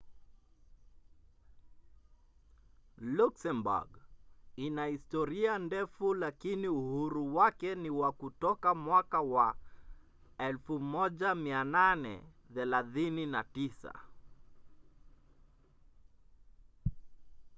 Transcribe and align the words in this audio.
luxembourg 3.17 3.89
ina 4.57 4.85
historia 4.87 5.57
ndefu 5.59 6.13
lakini 6.13 6.67
uhuru 6.67 7.35
wake 7.35 7.75
ni 7.75 7.89
wa 7.89 8.11
kutoka 8.11 8.75
mwaka 8.75 9.21
wa 9.21 9.55
1839 10.39 12.21